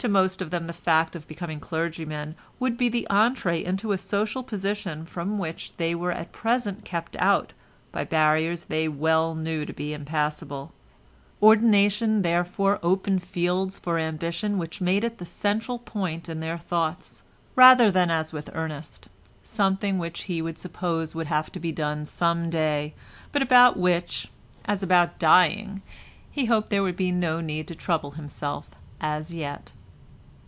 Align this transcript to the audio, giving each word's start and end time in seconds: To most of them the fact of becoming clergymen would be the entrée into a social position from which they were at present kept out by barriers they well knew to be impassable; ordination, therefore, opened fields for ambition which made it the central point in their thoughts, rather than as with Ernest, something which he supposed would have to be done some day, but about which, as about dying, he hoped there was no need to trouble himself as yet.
To 0.00 0.08
most 0.08 0.40
of 0.40 0.50
them 0.50 0.66
the 0.66 0.72
fact 0.72 1.14
of 1.14 1.28
becoming 1.28 1.60
clergymen 1.60 2.34
would 2.58 2.78
be 2.78 2.88
the 2.88 3.06
entrée 3.10 3.62
into 3.62 3.92
a 3.92 3.98
social 3.98 4.42
position 4.42 5.04
from 5.04 5.36
which 5.38 5.76
they 5.76 5.94
were 5.94 6.10
at 6.10 6.32
present 6.32 6.86
kept 6.86 7.16
out 7.18 7.52
by 7.92 8.04
barriers 8.04 8.64
they 8.64 8.88
well 8.88 9.34
knew 9.34 9.66
to 9.66 9.74
be 9.74 9.92
impassable; 9.92 10.72
ordination, 11.42 12.22
therefore, 12.22 12.78
opened 12.82 13.22
fields 13.22 13.78
for 13.78 13.98
ambition 13.98 14.56
which 14.56 14.80
made 14.80 15.04
it 15.04 15.18
the 15.18 15.26
central 15.26 15.78
point 15.78 16.30
in 16.30 16.40
their 16.40 16.56
thoughts, 16.56 17.22
rather 17.54 17.90
than 17.90 18.10
as 18.10 18.32
with 18.32 18.48
Ernest, 18.54 19.10
something 19.42 19.98
which 19.98 20.22
he 20.22 20.42
supposed 20.54 21.14
would 21.14 21.26
have 21.26 21.52
to 21.52 21.60
be 21.60 21.72
done 21.72 22.06
some 22.06 22.48
day, 22.48 22.94
but 23.32 23.42
about 23.42 23.76
which, 23.78 24.28
as 24.64 24.82
about 24.82 25.18
dying, 25.18 25.82
he 26.30 26.46
hoped 26.46 26.70
there 26.70 26.82
was 26.82 26.94
no 26.98 27.42
need 27.42 27.68
to 27.68 27.74
trouble 27.74 28.12
himself 28.12 28.70
as 29.02 29.34
yet. 29.34 29.72